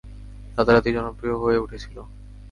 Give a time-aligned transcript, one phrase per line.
[0.57, 1.97] রাতারাতি জনপ্রিয় হয়ে উঠেছিল।